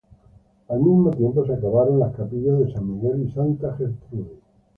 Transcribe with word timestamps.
Al 0.67 0.79
mismo 0.79 1.11
tiempo 1.11 1.45
se 1.45 1.53
acabaron 1.53 1.99
las 1.99 2.15
capillas 2.15 2.57
de 2.57 2.73
San 2.73 2.91
Miguel 2.91 3.27
y 3.29 3.33
Santa 3.35 3.75
Gertrudis. 3.77 4.39